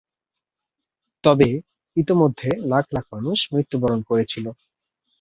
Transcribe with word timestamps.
তবে 1.23 1.49
ইতোমধ্যে 1.97 2.49
লাখ 2.71 2.85
লাখ 2.95 3.05
মানুষ 3.13 3.37
মৃত্যুবরণ 3.53 3.99
করেছিল। 4.09 4.45